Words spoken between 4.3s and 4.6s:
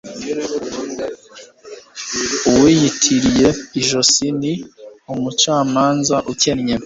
ni